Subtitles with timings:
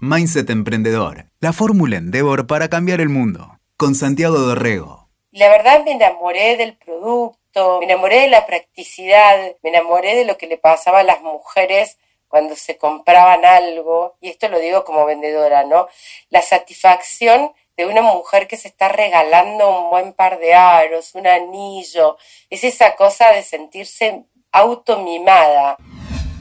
[0.00, 5.08] Mindset Emprendedor, la fórmula Endeavor para cambiar el mundo, con Santiago Dorrego.
[5.30, 10.36] La verdad me enamoré del producto, me enamoré de la practicidad, me enamoré de lo
[10.36, 11.96] que le pasaba a las mujeres
[12.28, 15.88] cuando se compraban algo, y esto lo digo como vendedora, ¿no?
[16.28, 21.26] La satisfacción de una mujer que se está regalando un buen par de aros, un
[21.26, 22.18] anillo,
[22.50, 25.78] es esa cosa de sentirse automimada.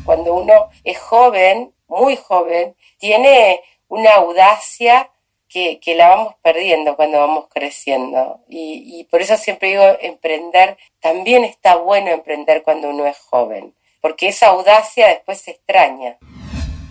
[0.03, 5.09] Cuando uno es joven, muy joven, tiene una audacia
[5.47, 8.41] que, la vamos perdiendo cuando vamos creciendo.
[8.49, 13.73] Y, y por eso siempre digo, emprender, también está bueno emprender cuando uno es joven
[14.05, 16.19] porque esa audacia después se extraña.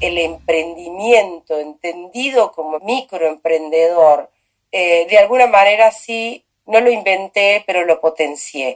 [0.00, 4.32] El emprendimiento, entendido como microemprendedor,
[4.72, 8.74] eh, de alguna manera sí, no lo inventé, pero lo potencié.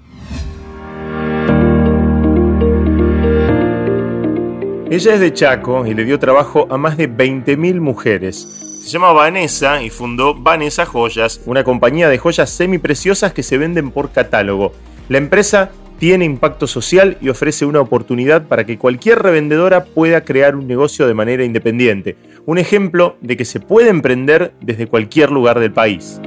[4.90, 8.48] Ella es de Chaco y le dio trabajo a más de 20.000 mujeres.
[8.82, 13.90] Se llama Vanessa y fundó Vanessa Joyas, una compañía de joyas semipreciosas que se venden
[13.90, 14.72] por catálogo.
[15.10, 20.56] La empresa tiene impacto social y ofrece una oportunidad para que cualquier revendedora pueda crear
[20.56, 22.16] un negocio de manera independiente.
[22.46, 26.18] Un ejemplo de que se puede emprender desde cualquier lugar del país.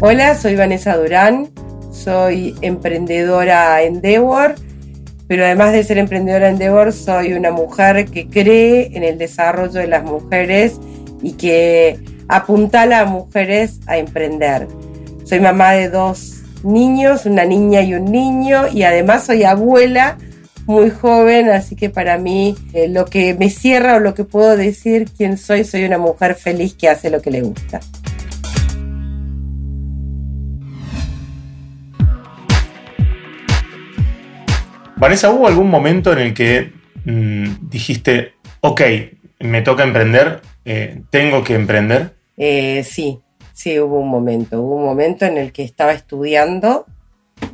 [0.00, 1.50] Hola, soy Vanessa Durán,
[1.92, 4.54] soy emprendedora Endeavor,
[5.28, 9.86] pero además de ser emprendedora Endeavor, soy una mujer que cree en el desarrollo de
[9.86, 10.80] las mujeres
[11.22, 11.98] y que
[12.28, 14.66] apuntala a mujeres a emprender.
[15.24, 20.16] Soy mamá de dos niños, una niña y un niño, y además soy abuela
[20.66, 24.56] muy joven, así que para mí eh, lo que me cierra o lo que puedo
[24.56, 27.80] decir quién soy, soy una mujer feliz que hace lo que le gusta.
[34.98, 36.72] Vanessa, ¿hubo algún momento en el que
[37.04, 38.82] mm, dijiste, ok,
[39.40, 42.14] me toca emprender, eh, tengo que emprender?
[42.36, 43.20] Eh, sí,
[43.58, 46.86] Sí, hubo un momento, hubo un momento en el que estaba estudiando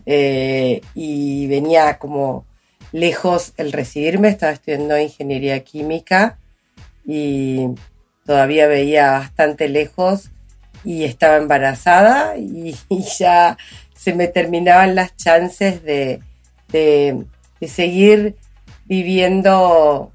[0.05, 2.45] eh, y venía como
[2.93, 6.39] lejos el recibirme, estaba estudiando ingeniería química
[7.07, 7.69] y
[8.27, 10.29] todavía veía bastante lejos
[10.85, 12.77] y estaba embarazada y,
[13.19, 13.57] ya
[13.95, 16.21] se me terminaban las chances de,
[16.69, 17.25] de
[17.69, 18.37] seguir
[18.87, 20.13] viviendo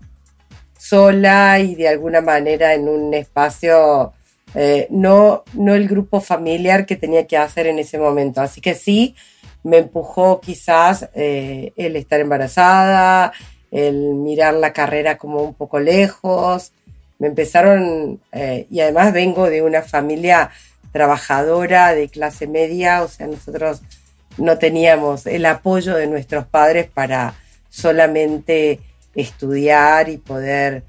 [0.77, 4.13] sola y de alguna manera en un espacio
[4.55, 8.41] eh, no, no el grupo familiar que tenía que hacer en ese momento.
[8.41, 9.15] Así que sí,
[9.63, 13.33] me empujó quizás eh, el estar embarazada,
[13.71, 16.71] el mirar la carrera como un poco lejos.
[17.19, 20.49] Me empezaron, eh, y además vengo de una familia
[20.91, 23.81] trabajadora de clase media, o sea, nosotros
[24.39, 27.33] no teníamos el apoyo de nuestros padres para
[27.69, 28.79] solamente
[29.15, 30.83] estudiar y poder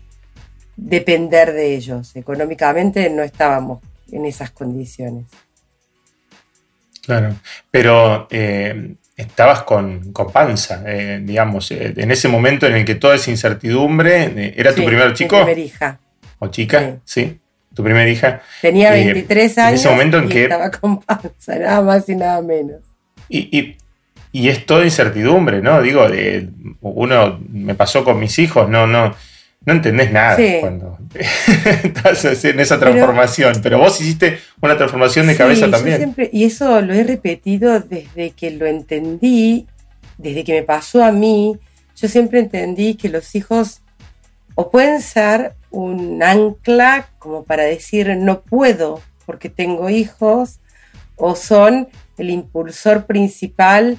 [0.77, 2.15] depender de ellos.
[2.17, 5.27] Económicamente no estábamos en esas condiciones.
[7.03, 7.35] Claro,
[7.71, 13.17] pero eh, estabas con, panza, eh, digamos, eh, en ese momento en el que toda
[13.17, 15.37] esa incertidumbre, ¿era tu primer chico?
[15.39, 16.01] Mi primera hija.
[16.39, 16.99] ¿O chica?
[17.05, 17.41] Sí.
[17.75, 18.43] ¿Tu primera hija?
[18.61, 20.43] Tenía 23 años en ese momento en y que...
[20.45, 22.90] estaba con panza, nada más y nada menos.
[23.33, 23.77] Y,
[24.33, 25.81] y, es toda incertidumbre, ¿no?
[25.81, 26.07] Digo,
[26.83, 29.15] uno me pasó con mis hijos, no, no
[29.65, 35.71] no entendés nada cuando estás en esa transformación, pero, vos hiciste una transformación de cabeza
[35.71, 36.15] también.
[36.33, 39.67] y eso lo he repetido desde que lo entendí,
[40.17, 41.59] desde que me pasó a mí,
[41.95, 43.83] yo siempre entendí que los hijos
[44.55, 50.59] o pueden ser un ancla como para decir no puedo porque tengo hijos,
[51.17, 51.89] o son
[52.21, 53.99] el impulsor principal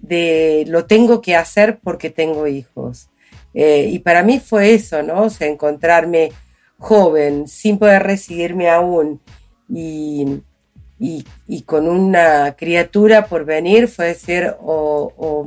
[0.00, 3.08] de lo tengo que hacer porque tengo hijos.
[3.54, 5.22] Eh, y para mí fue eso, ¿no?
[5.22, 6.32] O sea, encontrarme
[6.78, 9.20] joven, sin poder recibirme aún
[9.68, 10.42] y,
[10.98, 15.46] y, con una criatura por venir, fue decir, o,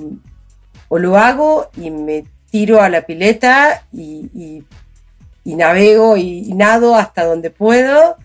[0.90, 4.64] o, lo hago y me tiro a la pileta y,
[5.48, 8.18] y navego y, nado hasta donde puedo,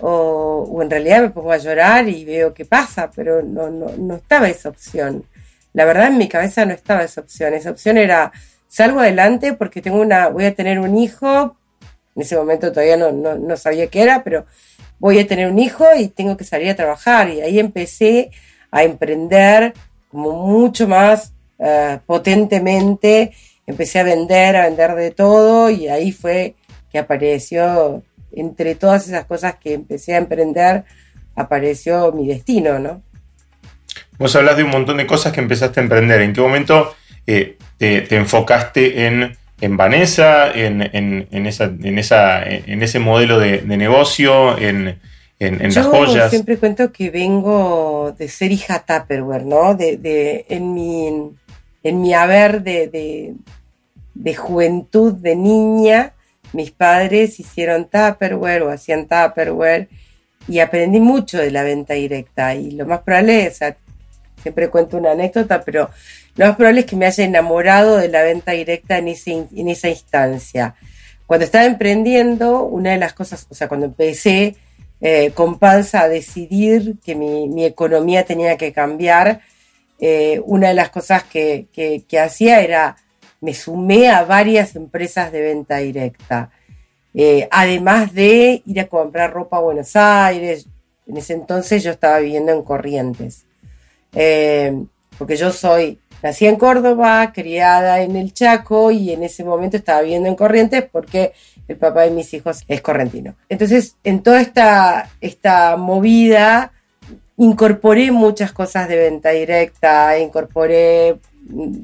[0.00, 3.88] o, o, en realidad me pongo a llorar y veo qué pasa, pero no, no,
[3.96, 5.24] no estaba esa opción.
[5.72, 8.32] La verdad en mi cabeza no estaba esa opción, esa opción era
[8.70, 11.56] salgo adelante porque tengo una, voy a tener un hijo,
[12.14, 14.46] en ese momento todavía no, sabía qué era, pero
[14.98, 17.28] voy a tener un hijo y tengo que salir a trabajar.
[17.28, 18.30] Y ahí empecé
[18.70, 19.74] a emprender
[20.10, 23.32] como mucho más eh, potentemente,
[23.66, 26.54] empecé a vender, a vender de todo y ahí fue
[26.90, 28.02] que apareció,
[28.32, 30.84] entre todas esas cosas que empecé a emprender,
[31.34, 33.02] apareció mi destino, ¿no?
[34.18, 36.20] Vos hablas de un montón de cosas que empezaste a emprender.
[36.20, 36.94] ¿En qué momento
[37.26, 40.80] eh, te, enfocaste en en Vanessa, en,
[41.46, 44.98] esa, en, esa, en ese modelo de, negocio, en,
[45.38, 46.24] en, las joyas.
[46.24, 49.74] Yo siempre cuento que vengo de ser hija Tupperware, ¿no?
[49.74, 51.30] De, en, mi,
[51.82, 53.34] en mi haber de,
[54.14, 56.14] de, juventud, de niña,
[56.52, 59.88] mis padres hicieron Tupperware o hacían Tupperware
[60.48, 62.54] y aprendí mucho de la venta directa.
[62.54, 63.60] Y lo más probable es,
[64.42, 65.90] siempre cuento una anécdota, pero
[66.36, 69.88] lo más probable es que me haya enamorado de la venta directa en, en esa
[69.88, 70.74] instancia.
[71.26, 74.56] Cuando estaba emprendiendo, una de las cosas, o sea, cuando empecé
[75.02, 79.40] eh, con panza a decidir que mi, economía tenía que cambiar,
[79.98, 81.68] eh, una de las cosas que,
[82.20, 82.96] hacía era,
[83.40, 86.50] me sumé a varias empresas de venta directa.
[87.14, 90.66] Eh, además de ir a comprar ropa a Buenos Aires,
[91.06, 93.46] en ese entonces yo estaba viviendo en Corrientes,
[94.12, 100.02] porque yo soy Nací en Córdoba, criada en el Chaco y en ese momento estaba
[100.02, 101.32] viviendo en Corrientes porque
[101.66, 103.36] el papá de mis hijos es correntino.
[103.48, 106.72] Entonces, en toda esta, esta movida,
[107.38, 111.20] incorporé muchas cosas de venta directa, incorporé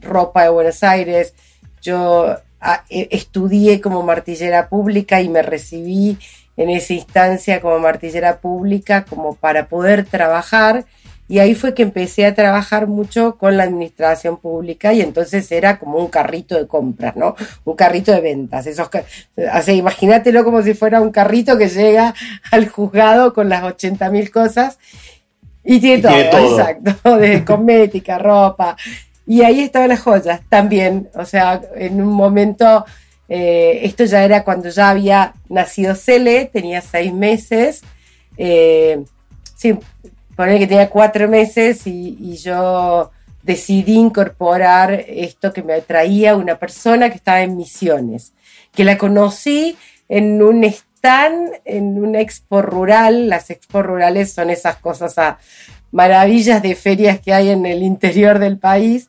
[0.01, 1.35] ropa de Buenos Aires.
[1.83, 6.19] Yo ah, e, estudié como martillera pública y me recibí
[6.57, 10.87] en esa instancia como martillera pública como para poder trabajar
[11.29, 15.79] y ahí fue que empecé a trabajar mucho con la administración pública y entonces era
[15.79, 17.35] como un carrito de compras, ¿no?
[17.65, 18.67] Un carrito de ventas.
[18.67, 22.15] Esos, o imagínatelo como si fuera un carrito que llega
[22.53, 24.79] al juzgado con las 80 mil cosas
[25.65, 28.77] y tiene, todo, exacto, de cosmética, ropa.
[29.27, 31.09] Y ahí estaban las joyas también.
[31.15, 32.85] O sea, en un momento,
[33.29, 37.83] eh, esto ya era cuando ya había nacido Cele, tenía seis meses.
[38.39, 39.03] Eh,
[39.57, 39.77] sí,
[40.37, 43.11] poner que tenía cuatro meses y, yo
[43.43, 48.33] decidí incorporar esto que me traía una persona que estaba en misiones,
[48.73, 49.77] que la conocí
[50.09, 53.29] en un stand, en una expo rural.
[53.29, 55.39] Las expo rurales son esas cosas a
[55.93, 59.09] maravillas de ferias que hay en el interior del país.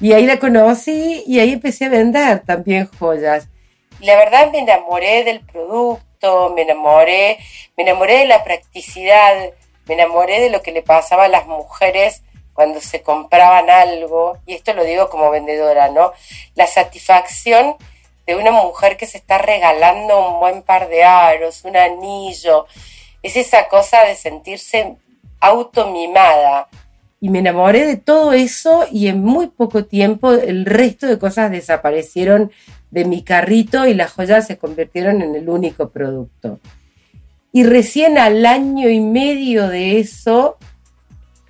[0.00, 3.48] Y ahí la conocí y ahí empecé a vender también joyas.
[4.00, 7.38] La verdad me enamoré del producto, me enamoré,
[7.76, 9.52] me enamoré de la practicidad
[9.86, 12.22] me enamoré de lo que le pasaba a las mujeres
[12.52, 16.12] cuando se compraban algo, y esto lo digo como vendedora, ¿no?
[16.54, 17.76] La satisfacción
[18.26, 22.66] de una mujer que se está regalando un buen par de aros, un anillo,
[23.22, 24.96] es esa cosa de sentirse
[25.38, 26.68] automimada.
[27.20, 31.50] Y me enamoré de todo eso y en muy poco tiempo el resto de cosas
[31.50, 32.50] desaparecieron
[32.90, 36.60] de mi carrito y las joyas se convirtieron en el único producto.
[37.52, 40.58] Y recién al año y medio de eso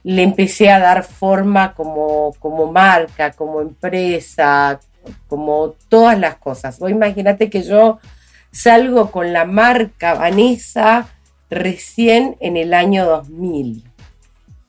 [0.05, 4.79] le empecé a dar forma como, como marca, como empresa,
[5.27, 6.79] como todas las cosas.
[6.79, 7.99] Vos imagínate que yo
[8.53, 11.09] salgo con la marca Vanessa
[11.51, 13.85] recién en el año 2000,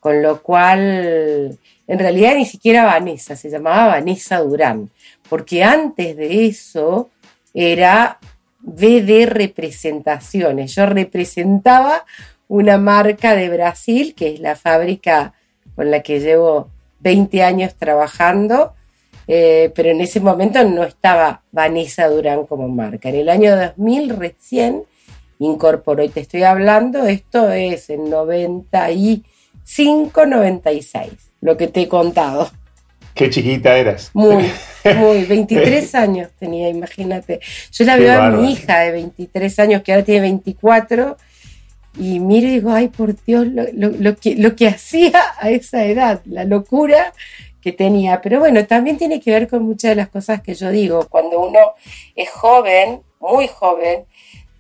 [0.08, 4.90] con lo cual en realidad ni siquiera Vanessa, se llamaba Vanessa Durán,
[5.30, 7.10] porque antes de eso
[7.54, 8.18] era
[8.62, 10.74] de Representaciones.
[10.74, 12.06] Yo representaba
[12.48, 15.34] una marca de Brasil, que es la fábrica
[15.76, 16.70] con la que llevo
[17.02, 18.76] 20 años trabajando,
[19.28, 23.10] eh, pero en ese momento no estaba Vanessa Durán como marca.
[23.10, 24.84] En el año 2000 recién
[25.40, 29.37] incorporó, y te estoy hablando, esto es en 95,
[30.26, 32.50] 96, lo que te he contado.
[33.14, 34.12] Qué chiquita eras.
[34.14, 34.52] Muy,
[34.96, 37.40] muy, 23 años tenía, imagínate.
[37.72, 41.18] Yo la veo a mi hija de 23 años, que ahora tiene 24,
[42.00, 46.22] y miro y digo, ay, por Dios, lo, que, lo que hacía a esa edad,
[46.26, 47.14] la locura
[47.60, 48.22] que tenía.
[48.22, 51.08] Pero bueno, también tiene que ver con muchas de las cosas que yo digo.
[51.10, 51.60] Cuando uno
[52.16, 54.06] es joven, muy joven,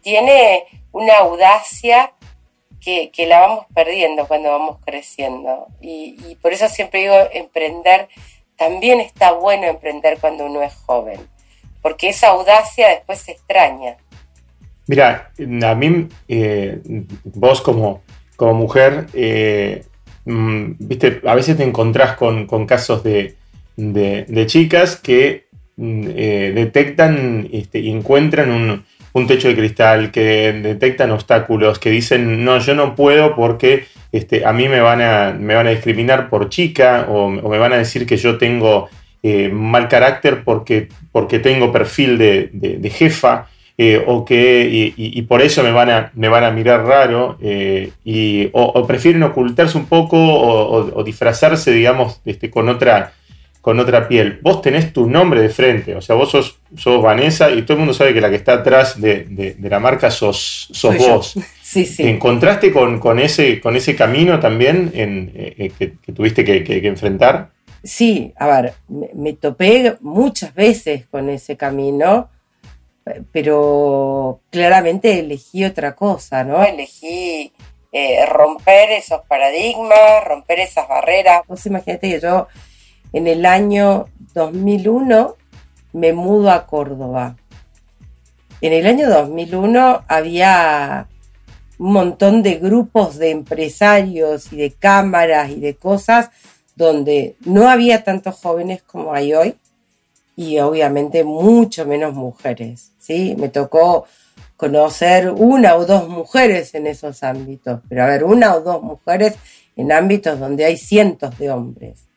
[0.01, 2.11] tiene una audacia
[2.83, 5.67] que, la vamos perdiendo cuando vamos creciendo.
[5.81, 8.07] Y, por eso siempre digo, emprender
[8.57, 11.19] también está bueno emprender cuando uno es joven,
[11.81, 13.97] porque esa audacia después se extraña.
[14.87, 15.31] Mira,
[15.63, 16.79] a mí, eh,
[17.23, 18.01] vos como,
[18.35, 19.83] como mujer, eh,
[20.25, 23.35] mm, viste, a veces te encontrás con, casos de,
[24.47, 28.85] chicas que mm, eh, detectan este, y encuentran un,
[29.17, 34.45] un, techo de cristal, que detectan obstáculos, que dicen, no, yo no puedo porque este,
[34.45, 37.77] a mí me van a, me van a discriminar por chica o, me van a
[37.77, 38.89] decir que yo tengo
[39.23, 43.47] eh, mal carácter porque, porque tengo perfil de, jefa.
[43.79, 47.91] Eh, o que y, por eso me van a, me van a mirar raro eh,
[48.03, 53.13] y, o, prefieren ocultarse un poco o, disfrazarse digamos este, con otra
[53.67, 54.39] con otra piel.
[54.43, 57.79] Vos tenés tu nombre de frente, o sea, vos sos, sos Vanessa y todo el
[57.79, 61.33] mundo sabe que la que está atrás de, la marca sos, sos vos.
[61.61, 62.07] Sí, sí.
[62.07, 67.49] encontraste con, ese, con ese camino también en, eh, eh, que, tuviste que, enfrentar?
[67.83, 72.29] Sí, a ver, me, topé muchas veces con ese camino,
[73.33, 76.63] pero claramente elegí otra cosa, ¿no?
[76.63, 77.51] Elegí
[77.91, 81.41] eh, romper esos paradigmas, romper esas barreras.
[81.49, 82.47] Vos imagínate que yo
[83.13, 85.35] en el año 2001
[85.93, 87.37] me mudo a Córdoba.
[88.61, 91.07] En el año 2001 había
[91.79, 96.29] un montón de grupos de empresarios y de cámaras y de cosas
[96.75, 99.55] donde no había tantos jóvenes como hay hoy
[100.35, 102.91] y obviamente mucho menos mujeres.
[102.99, 103.35] ¿sí?
[103.37, 104.05] Me tocó
[104.55, 109.35] conocer una o dos mujeres en esos ámbitos, pero a ver, una o dos mujeres
[109.75, 112.07] en ámbitos donde hay cientos de hombres.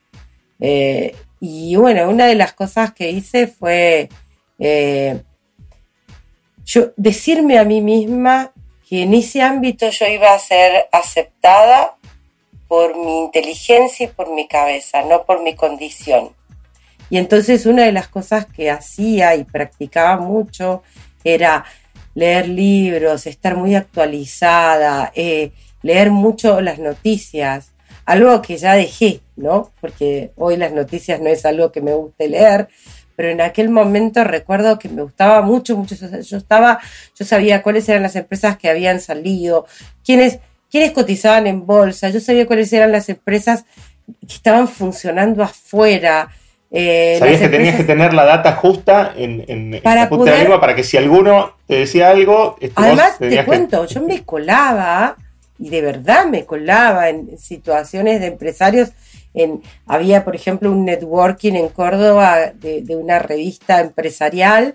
[0.60, 4.08] Eh, y bueno, una de las cosas que hice fue
[4.58, 5.22] eh,
[6.64, 8.52] yo decirme a mí misma
[8.88, 11.96] que en ese ámbito yo iba a ser aceptada
[12.68, 16.30] por mi inteligencia y por mi cabeza, no por mi condición.
[17.08, 20.84] Y entonces una de las cosas que hacía y practicaba mucho
[21.24, 21.64] era
[22.14, 25.50] leer libros, estar muy actualizada, eh,
[25.82, 27.72] leer mucho las noticias,
[28.10, 29.70] algo que ya dejé, ¿no?
[29.80, 32.68] Porque hoy las noticias no es algo que me guste leer,
[33.14, 35.94] pero en aquel momento recuerdo que me gustaba mucho, mucho.
[35.94, 36.80] Yo estaba,
[37.14, 39.66] yo sabía cuáles eran las empresas que habían salido,
[40.04, 40.40] quiénes,
[40.70, 43.64] quiénes cotizaban en bolsa, yo sabía cuáles eran las empresas
[44.26, 46.30] que estaban funcionando afuera.
[46.72, 50.82] Eh, Sabías que tenías que tener la data justa en, en, para la para que
[50.82, 52.56] si alguno te decía algo.
[52.74, 55.16] Además, te cuento, yo me colaba
[55.60, 58.90] y de verdad me colaba en situaciones de empresarios.
[59.86, 64.74] Había, por ejemplo, un networking en Córdoba de, una revista empresarial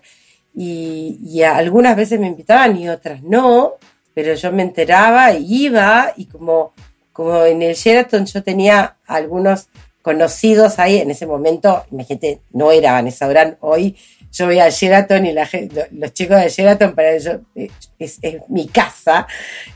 [0.55, 3.73] y, y, algunas veces me invitaban y otras no,
[4.13, 6.71] pero yo me enteraba, iba y como,
[7.11, 9.67] como en el Sheraton yo tenía algunos
[10.01, 13.97] conocidos ahí en ese momento, imagínate, no era Vanessa Durán, hoy
[14.35, 15.47] yo voy a Sheraton y la,
[15.91, 19.27] los chicos de Sheraton para ellos eh, es, mi casa.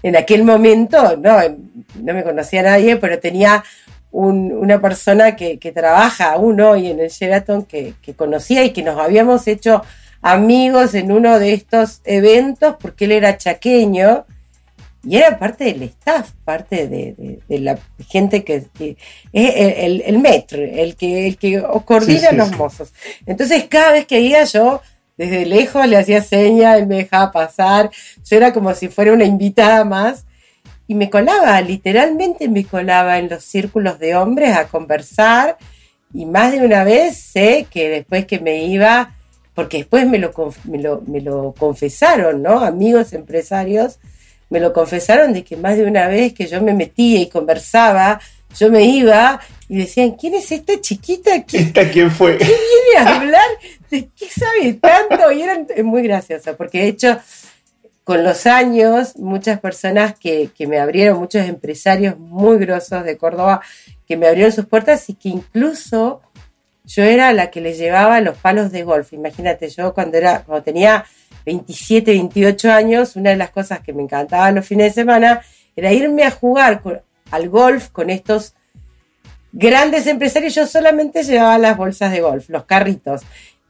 [0.03, 1.37] En aquel momento no,
[1.95, 3.63] no me conocía nadie, pero tenía
[4.11, 9.47] una persona que, trabaja aún hoy en el Sheraton que conocía y que nos habíamos
[9.47, 9.83] hecho
[10.21, 14.25] amigos en uno de estos eventos porque él era chaqueño
[15.03, 18.65] y era parte del staff, parte de, la gente que, es
[19.31, 22.93] el, el, metro, el que, el que coordina los mozos.
[23.25, 24.81] Entonces, cada vez que iba yo,
[25.17, 27.91] desde lejos le hacía señas, él me dejaba pasar,
[28.23, 30.25] yo era como si fuera una invitada más,
[30.87, 35.57] y me colaba, literalmente me colaba en los círculos de hombres a conversar,
[36.13, 39.15] y más de una vez sé que después que me iba,
[39.53, 42.61] porque después me lo, me lo, me lo confesaron, ¿no?
[42.61, 43.99] Amigos empresarios,
[44.49, 48.19] me lo confesaron de que más de una vez que yo me metía y conversaba,
[48.57, 51.35] yo me iba y decían, ¿quién es esta chiquita?
[51.51, 52.37] ¿Esta quién fue?
[52.37, 53.47] ¿Quién viene a hablar?
[53.91, 55.31] ¿De qué sabe tanto?
[55.31, 57.19] Y eran muy gracioso, porque de hecho,
[58.03, 63.61] con los años, muchas personas que, que me abrieron, muchos empresarios muy grosos de Córdoba,
[64.07, 66.21] que me abrieron sus puertas y que incluso
[66.89, 69.13] yo era la que les llevaba los palos de golf.
[69.13, 71.05] Imagínate, yo cuando, era, cuando tenía
[71.45, 75.41] 27, 28 años, una de las cosas que me encantaba los fines de semana
[75.75, 76.81] era irme a jugar
[77.29, 78.55] al golf con estos
[79.51, 80.55] grandes empresarios.
[80.55, 83.21] Yo solamente llevaba las bolsas de golf, los carritos.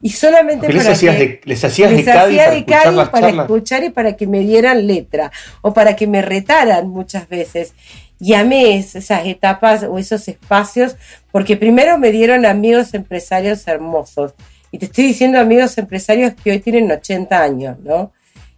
[0.02, 4.28] Y solamente para les hacías de, les hacías de para, para escuchar y para que
[4.28, 5.30] me dieran letra
[5.62, 7.74] o para que me retaran muchas veces.
[8.18, 10.96] Y amé esas etapas o esos espacios
[11.32, 14.34] porque primero me dieron amigos empresarios hermosos
[14.72, 18.12] y te estoy diciendo amigos empresarios que hoy tienen 80 años, ¿no?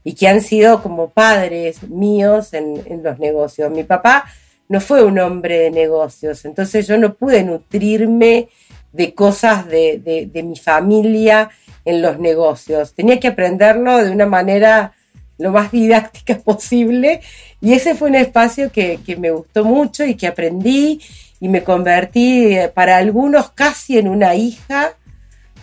[0.03, 3.71] Y que han sido como padres míos en, los negocios.
[3.71, 4.25] Mi papá
[4.67, 8.49] no fue un hombre de negocios, entonces yo no pude nutrirme
[8.91, 11.49] de cosas de, mi familia
[11.85, 12.93] en los negocios.
[12.93, 14.93] Tenía que aprenderlo de una manera
[15.37, 17.21] lo más didáctica posible
[17.61, 20.99] y ese fue un espacio que, me gustó mucho y que aprendí
[21.41, 24.93] y me convertí eh, para algunos casi en una hija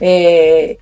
[0.00, 0.78] eh,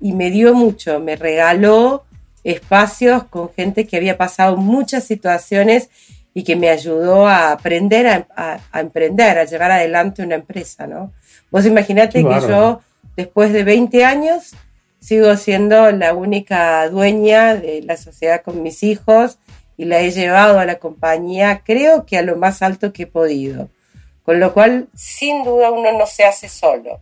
[0.00, 2.04] y me dio mucho, me regaló
[2.42, 5.88] espacios con gente que había pasado muchas situaciones
[6.34, 11.12] y que me ayudó a aprender a, emprender, a llevar adelante una empresa, ¿no?
[11.50, 12.80] Vos imaginate que yo,
[13.16, 14.54] después de 20 años,
[15.00, 19.38] sigo siendo la única dueña de la sociedad con mis hijos
[19.76, 23.06] y la he llevado a la compañía, creo que a lo más alto que he
[23.06, 23.68] podido.
[24.22, 27.00] Con lo cual, sin duda, uno no se hace solo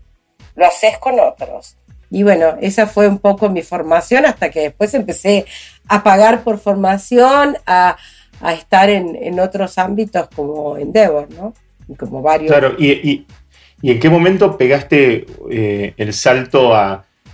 [0.58, 1.76] lo haces con otros.
[2.10, 5.46] Y bueno, esa fue un poco mi formación hasta que después empecé
[5.88, 7.96] a pagar por formación, a,
[8.52, 11.54] estar en, otros ámbitos como Endeavor, ¿no?
[11.88, 12.50] Y como varios.
[12.50, 13.26] Claro, y,
[13.82, 16.72] en qué momento pegaste eh, el salto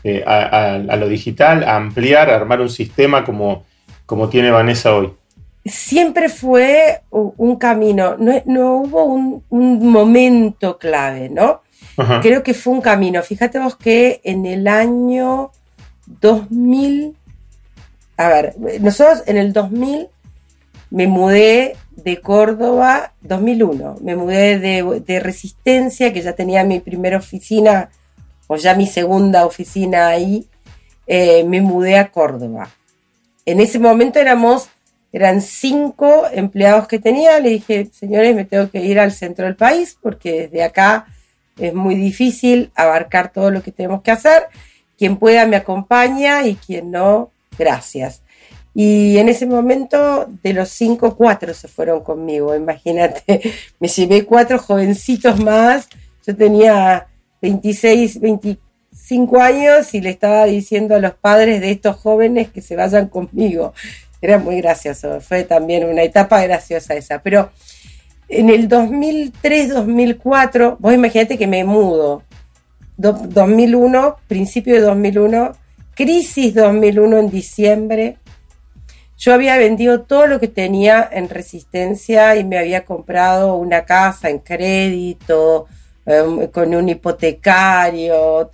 [0.02, 3.64] eh, a, a, lo digital, a ampliar, a armar un sistema como,
[4.06, 5.12] como tiene Vanessa hoy?
[5.64, 11.62] Siempre fue un camino, no, no hubo un, un momento clave, ¿no?
[12.23, 13.23] Creo que fue un camino.
[13.23, 15.52] Fíjate vos que en el año
[16.06, 17.16] 2000,
[18.16, 20.09] a ver, nosotros en el 2000
[20.90, 27.90] me mudé de Córdoba, 2001, me mudé de, Resistencia, que ya tenía mi primera oficina,
[28.47, 30.47] o ya mi segunda oficina ahí,
[31.06, 32.68] eh, me mudé a Córdoba.
[33.47, 34.68] En ese momento éramos,
[35.14, 39.54] eran cinco empleados que tenía, le dije, señores, me tengo que ir al centro del
[39.54, 41.06] país, porque desde acá
[41.56, 44.49] es muy difícil abarcar todo lo que tenemos que hacer.
[44.99, 48.23] Quien pueda me acompaña y quien no, gracias.
[48.75, 52.56] Y en ese momento, de los cinco, cuatro se fueron conmigo.
[52.56, 53.40] Imagínate,
[53.78, 55.88] me llevé cuatro jovencitos más.
[56.26, 57.06] Yo tenía
[57.40, 62.75] 26, 25 años y le estaba diciendo a los padres de estos jóvenes que se
[62.75, 63.75] vayan conmigo.
[64.25, 65.21] Era muy gracioso.
[65.21, 67.21] Fue también una etapa graciosa esa.
[67.21, 67.50] Pero
[68.26, 72.23] en el 2003, 2004, vos imaginate que me mudo.
[72.97, 75.52] 2001, principio de 2001,
[75.95, 78.16] crisis 2001 en diciembre.
[79.19, 84.31] Yo había vendido todo lo que tenía en resistencia y me había comprado una casa
[84.31, 85.66] en crédito,
[86.07, 88.50] em, con un hipotecario,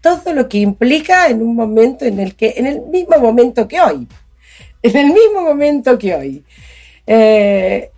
[0.00, 3.82] todo lo que implica en un momento en el que, en el mismo momento que
[3.82, 4.08] hoy,
[4.82, 6.44] en el mismo momento que hoy.
[7.06, 7.90] Eh,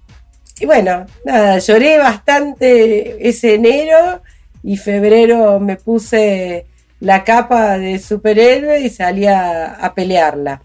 [0.61, 4.23] y bueno, nada, lloré bastante ese enero
[4.63, 6.67] y febrero me puse
[7.01, 10.63] la capa de superhéroe y salí a, pelearla.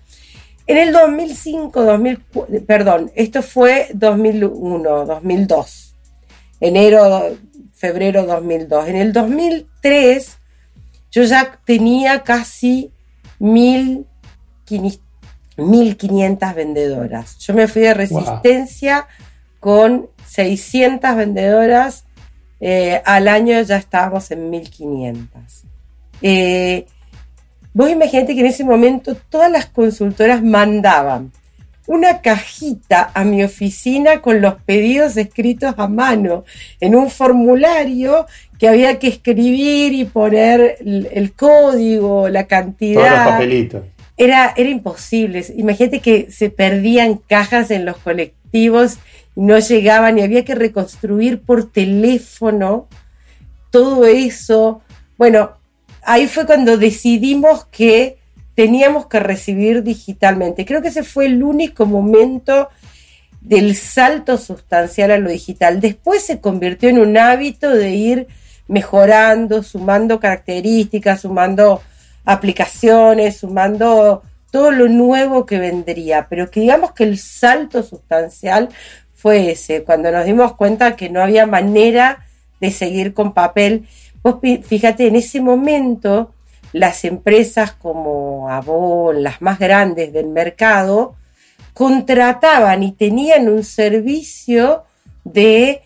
[0.68, 2.20] En el 2005, 2000,
[2.68, 5.96] perdón, esto fue 2001, 2002,
[6.60, 7.38] enero,
[7.74, 8.88] febrero 2002.
[8.88, 10.38] En el 2003
[11.10, 12.92] yo ya tenía casi
[13.40, 15.00] 1.500
[16.56, 17.38] vendedoras.
[17.40, 19.08] Yo me fui de resistencia
[19.60, 22.06] con 600 vendedoras,
[22.60, 25.64] eh, al año ya estábamos en 1500.
[26.22, 26.86] Eh,
[27.74, 31.32] vos imaginate que en ese momento todas las consultoras mandaban
[31.88, 36.44] una cajita a mi oficina con los pedidos escritos a mano
[36.82, 38.28] en un formulario
[38.60, 43.02] que había que escribir y poner el, código, la cantidad.
[43.02, 43.84] Todos los papelitos.
[44.18, 45.46] Era, era imposible.
[45.56, 48.98] Imagínate que se perdían cajas en los colectivos
[49.36, 52.88] no llegaban y había que reconstruir por teléfono
[53.70, 54.82] todo eso.
[55.18, 55.52] Bueno,
[56.04, 58.18] ahí fue cuando decidimos que
[58.56, 60.66] teníamos que recibir digitalmente.
[60.66, 62.70] Creo que ese fue el único momento
[63.40, 65.80] del salto sustancial a lo digital.
[65.80, 68.28] Después se convirtió en un hábito de ir
[68.68, 71.84] mejorando, sumando características, sumando
[72.28, 78.68] aplicaciones, sumando todo lo nuevo que vendría, pero que digamos que el salto sustancial
[79.16, 82.26] fue ese, cuando nos dimos cuenta que no había manera
[82.60, 83.88] de seguir con papel.
[84.22, 86.34] Vos fíjate, en ese momento
[86.74, 91.16] las empresas como Avon, las más grandes del mercado,
[91.74, 94.84] contrataban y tenían un servicio
[95.24, 95.82] de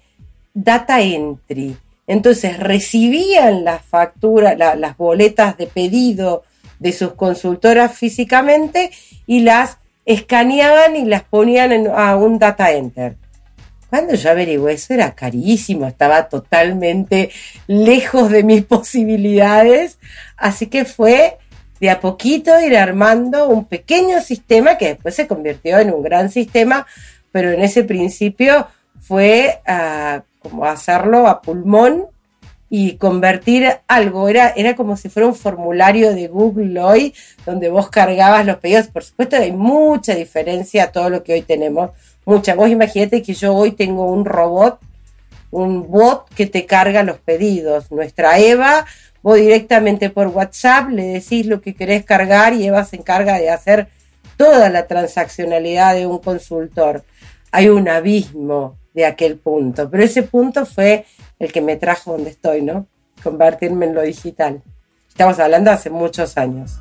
[0.56, 1.78] data entry.
[2.12, 6.44] Entonces recibían las facturas, las boletas de pedido
[6.78, 8.92] de sus consultoras físicamente
[9.26, 13.16] y las escaneaban y las ponían a un data enter.
[13.90, 17.30] Cuando yo averigué eso era carísimo, estaba totalmente
[17.68, 19.98] lejos de mis posibilidades,
[20.36, 21.38] así que fue
[21.80, 26.30] de a poquito ir armando un pequeño sistema que después se convirtió en un gran
[26.30, 26.86] sistema,
[27.32, 28.68] pero en ese principio
[29.00, 32.08] fue ah, como hacerlo a pulmón
[32.74, 37.14] y convertir algo, era, era como si fuera un formulario de Google hoy,
[37.46, 38.88] donde vos cargabas los pedidos.
[38.88, 41.92] Por supuesto, hay mucha diferencia a todo lo que hoy tenemos
[42.26, 42.56] mucha.
[42.56, 44.80] Vos imagínate que yo hoy tengo un robot,
[45.52, 47.92] un bot que te carga los pedidos.
[47.92, 48.86] Nuestra Eva,
[49.22, 53.50] vos directamente por WhatsApp le decís lo que querés cargar y Eva se encarga de
[53.50, 53.90] hacer
[54.38, 57.04] toda la transaccionalidad de un consultor.
[57.52, 61.06] Hay un abismo de aquel punto, pero ese punto fue
[61.40, 62.88] el que me trajo donde estoy, ¿no?
[63.24, 64.62] Convertirme en lo digital.
[65.08, 66.80] Estamos hablando hace muchos años.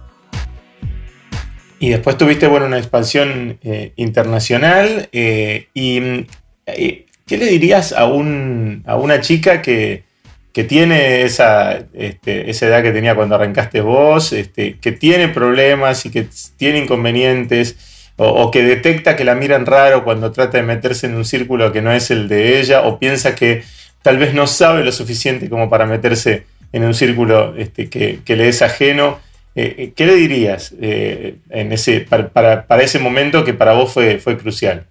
[1.79, 5.09] Y después tuviste, bueno, una expansión eh, internacional.
[5.13, 6.27] Eh, y,
[6.67, 10.05] eh, ¿qué le dirías a, un, a una chica que,
[10.53, 16.05] que tiene esa, este, esa edad que tenía cuando arrancaste vos, este, que tiene problemas
[16.05, 21.07] y que tiene inconvenientes, o, que detecta que la miran raro cuando trata de meterse
[21.07, 23.63] en un círculo que no es el de ella, o piensa que
[24.03, 28.49] tal vez no sabe lo suficiente como para meterse en un círculo este, que, le
[28.49, 29.19] es ajeno.
[29.55, 34.19] Eh, eh, ¿Qué le dirías eh, en ese, para, ese momento que para vos fue,
[34.19, 34.85] fue crucial?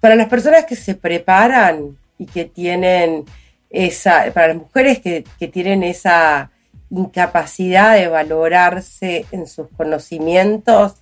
[0.00, 3.24] Para las personas que se preparan y que tienen
[3.70, 6.52] esa, para las mujeres que, tienen esa
[6.90, 10.94] incapacidad de valorarse en sus conocimientos,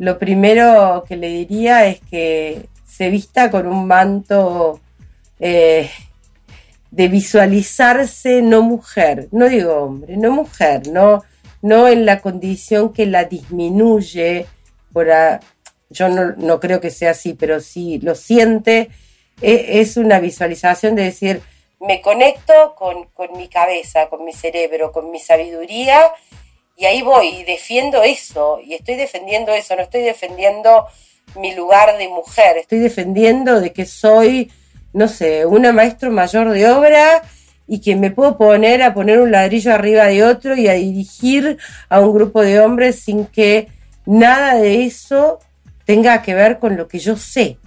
[0.00, 4.80] lo primero que le diría es que se vista con un manto
[5.38, 5.90] eh,
[6.90, 11.22] de visualizarse no mujer, no digo hombre, no mujer, no,
[11.60, 14.46] no en la condición que la disminuye,
[14.90, 15.08] por
[15.90, 18.88] yo no, no, creo que sea así, pero si lo siente,
[19.42, 21.42] e, es una visualización de decir,
[21.78, 26.00] me conecto con, mi cabeza, con mi cerebro, con mi sabiduría
[26.80, 30.86] y ahí voy y defiendo eso y estoy defendiendo eso, no estoy defendiendo
[31.36, 34.50] mi lugar de mujer, estoy defendiendo de que soy,
[34.94, 37.22] no sé, una maestro mayor de obra
[37.68, 41.58] y que me puedo poner a poner un ladrillo arriba de otro y a dirigir
[41.90, 43.68] a un grupo de hombres sin que
[44.06, 45.38] nada de eso
[45.84, 47.58] tenga que ver con lo que yo sé.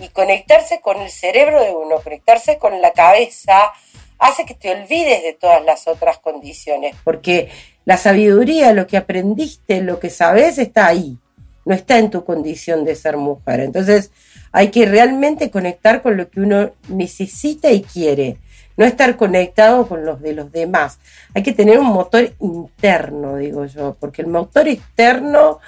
[0.00, 3.72] Y conectarse con el cerebro de uno, conectarse con la cabeza,
[4.18, 7.50] hace que te olvides de todas las otras condiciones, porque
[7.84, 11.18] la sabiduría, lo que aprendiste, lo que sabes, está ahí,
[11.64, 13.60] no está en tu condición de ser mujer.
[13.60, 14.10] Entonces
[14.52, 18.38] hay que realmente conectar con lo que uno necesita y quiere,
[18.76, 20.98] no estar conectado con los de los demás.
[21.34, 25.60] Hay que tener un motor interno, digo yo, porque el motor externo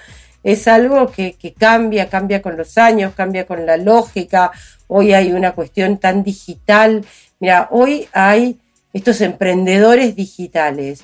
[0.47, 4.53] es algo que, cambia, cambia con los años, cambia con la lógica.
[4.87, 7.05] Hoy hay una cuestión tan digital.
[7.41, 8.57] Mira, hoy hay
[8.93, 11.03] estos emprendedores digitales.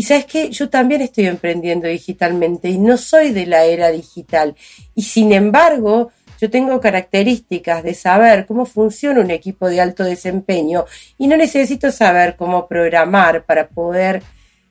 [0.00, 4.56] Y sabes qué, yo también estoy emprendiendo digitalmente y no soy de la era digital.
[4.94, 6.10] Y sin embargo,
[6.40, 10.86] yo tengo características de saber cómo funciona un equipo de alto desempeño
[11.18, 14.22] y no necesito saber cómo programar para poder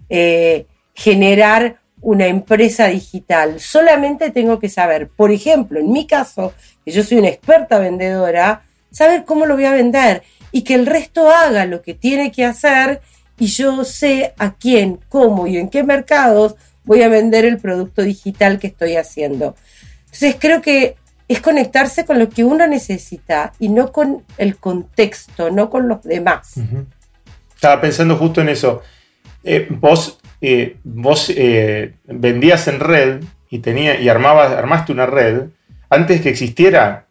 [0.09, 0.65] eh,
[0.95, 3.59] generar una empresa digital.
[3.59, 8.63] Solamente tengo que saber, por ejemplo, en mi caso, que yo soy una experta vendedora,
[8.89, 12.45] saber cómo lo voy a vender y que el resto haga lo que tiene que
[12.45, 13.01] hacer
[13.39, 18.01] y yo sé a quién, cómo y en qué mercados voy a vender el producto
[18.01, 19.55] digital que estoy haciendo.
[20.05, 20.95] Entonces creo que
[21.27, 26.01] es conectarse con lo que uno necesita y no con el contexto, no con los
[26.03, 26.55] demás.
[27.53, 28.81] Estaba pensando justo en eso.
[29.43, 35.43] Eh, vos eh, vos eh, vendías en red y, tenía, y armabas, armaste una red
[35.89, 37.07] antes que existiera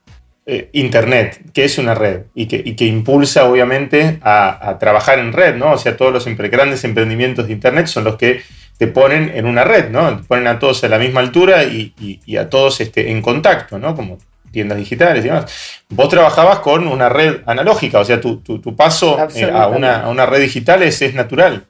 [0.50, 5.56] eh, Internet, que es una red y que, que impulsa obviamente a, trabajar en red,
[5.56, 5.72] ¿no?
[5.72, 8.40] O sea, todos los grandes emprendimientos de Internet son los que
[8.78, 10.16] te ponen en una red, ¿no?
[10.16, 11.92] Te ponen a todos a la misma altura y,
[12.38, 13.94] a todos este, en contacto, ¿no?
[13.94, 14.16] Como
[14.50, 15.82] tiendas digitales y demás.
[15.90, 18.40] Vos trabajabas con una red analógica, o sea, tu,
[18.74, 21.66] paso a una, a, una, red digital es, es natural.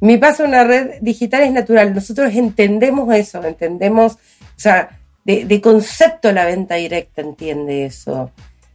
[0.00, 1.94] Mi paso a una red digital es natural.
[1.94, 4.16] Nosotros entendemos eso, entendemos, o
[4.56, 4.97] sea,
[5.36, 8.30] de, concepto la venta directa entiende eso.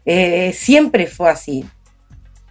[0.05, 1.65] Eh, siempre fue así.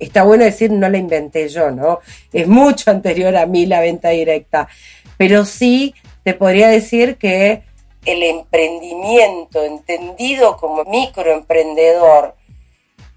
[0.00, 2.00] Está bueno decir, no la inventé yo, ¿no?
[2.32, 4.68] Es mucho anterior a mí la venta directa.
[5.16, 7.62] Pero sí te podría decir que
[8.04, 12.34] el emprendimiento, entendido como microemprendedor,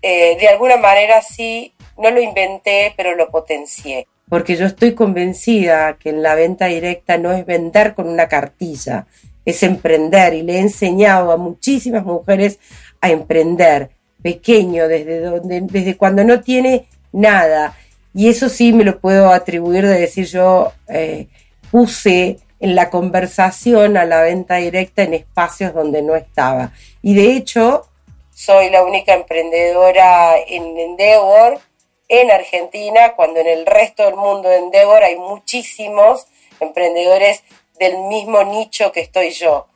[0.04, 5.98] eh, de alguna manera sí, no lo inventé, pero lo potencié porque yo estoy convencida
[5.98, 9.06] que en la venta directa no es vender con una cartilla,
[9.46, 12.60] es emprender y le he enseñado a muchísimas mujeres
[13.00, 17.78] a emprender pequeño, desde, donde, desde cuando no tiene nada.
[18.14, 21.28] Y eso sí me lo puedo atribuir de decir yo eh,
[21.70, 26.72] puse en la conversación a la venta directa en espacios donde no estaba.
[27.02, 27.86] Y de hecho,
[28.34, 31.60] soy la única emprendedora en Endeavor
[32.08, 36.28] en Argentina, cuando en el resto del mundo de Endeavor hay muchísimos
[36.60, 37.44] emprendedores
[37.80, 39.68] del mismo nicho que estoy yo.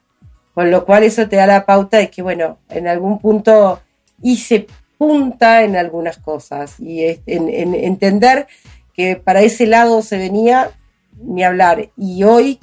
[0.54, 3.82] Con lo cual eso te da la pauta de que, bueno, en algún punto
[4.22, 8.48] hice punta en algunas cosas y en, entender
[8.94, 10.72] que para ese lado se venía
[11.14, 11.90] ni hablar.
[11.96, 12.60] Y hoy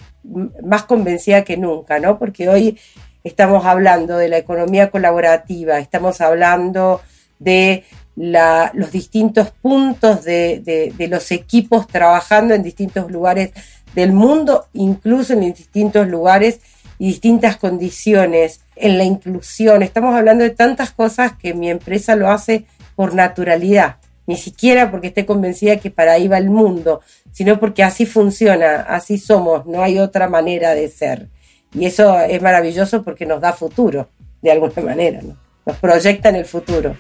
[0.62, 2.18] más convencida que nunca, ¿no?
[2.18, 2.78] Porque hoy
[3.24, 7.00] estamos hablando de la economía colaborativa, estamos hablando
[7.38, 7.84] de
[8.16, 13.52] los distintos puntos de, los equipos trabajando en distintos lugares
[13.96, 16.60] del mundo, incluso en distintos lugares
[16.98, 19.82] y distintas condiciones, en la inclusión.
[19.82, 23.96] Estamos hablando de tantas cosas que mi empresa lo hace por naturalidad.
[24.28, 28.80] ni siquiera porque esté convencida que para ahí va el mundo, sino porque así funciona,
[28.80, 31.28] así somos, no hay otra manera de ser.
[31.72, 34.08] Y eso es maravilloso porque nos da futuro,
[34.42, 35.20] de alguna manera,
[35.64, 36.96] nos proyecta en el futuro.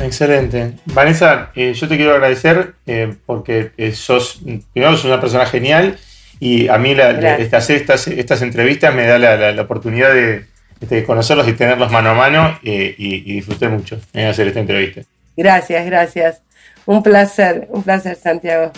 [0.00, 0.72] Excelente.
[0.86, 4.40] Vanessa, eh, yo te quiero agradecer eh, porque eh, sos,
[4.72, 5.98] primero, sos una persona genial
[6.38, 11.52] y a mí la, hacer estas, estas entrevistas me da la, oportunidad de, conocerlos y
[11.52, 15.02] tenerlos mano a mano y, y disfruté mucho en hacer esta entrevista.
[15.36, 16.42] Gracias, gracias.
[16.86, 18.72] Un placer, un placer, Santiago.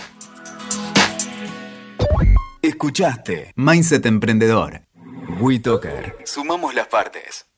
[2.61, 4.82] Escuchaste Mindset Emprendedor.
[5.40, 6.16] WeToker.
[6.24, 7.51] Sumamos las partes.